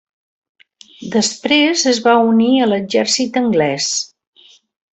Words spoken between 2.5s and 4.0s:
a l'exèrcit anglès.